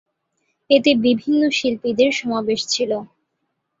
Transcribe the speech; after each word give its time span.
এতে 0.69 0.91
বিভিন্ন 1.05 1.41
শিল্পীদের 1.51 2.11
সমাবেশ 2.19 2.59
ছিলো। 2.67 2.97